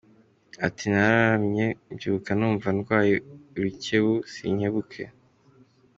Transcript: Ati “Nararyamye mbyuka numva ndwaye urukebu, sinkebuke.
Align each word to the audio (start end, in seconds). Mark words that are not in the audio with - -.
Ati 0.65 0.85
“Nararyamye 0.93 1.65
mbyuka 1.93 2.29
numva 2.39 2.67
ndwaye 2.77 3.13
urukebu, 3.57 4.13
sinkebuke. 4.33 5.01